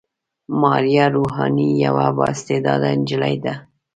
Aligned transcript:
ماريه 0.61 1.05
روحاني 1.15 1.69
يوه 1.83 2.05
با 2.17 2.25
استعداده 2.33 2.89
نجلۍ 3.01 3.35
ده. 3.43 3.53